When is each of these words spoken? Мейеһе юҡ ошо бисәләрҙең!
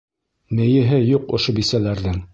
Мейеһе 0.59 0.99
юҡ 1.11 1.31
ошо 1.41 1.59
бисәләрҙең! 1.61 2.23